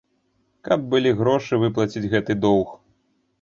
Каб 0.67 0.87
былі 0.93 1.11
грошы 1.19 1.59
выплаціць 1.65 2.03
гэты 2.15 2.39
доўг. 2.47 2.75